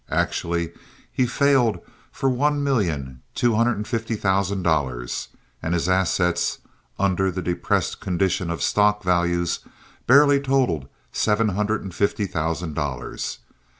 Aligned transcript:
Actually 0.09 0.73
he 1.11 1.27
failed 1.27 1.77
for 2.11 2.27
one 2.27 2.63
million 2.63 3.21
two 3.35 3.53
hundred 3.53 3.77
and 3.77 3.87
fifty 3.87 4.15
thousand 4.15 4.63
dollars; 4.63 5.27
and 5.61 5.75
his 5.75 5.87
assets, 5.87 6.57
under 6.97 7.29
the 7.29 7.39
depressed 7.39 7.99
condition 7.99 8.49
of 8.49 8.63
stock 8.63 9.03
values, 9.03 9.59
barely 10.07 10.39
totaled 10.39 10.87
seven 11.11 11.49
hundred 11.49 11.83
and 11.83 11.93
fifty 11.93 12.25
thousand 12.25 12.73
dollars. 12.73 13.37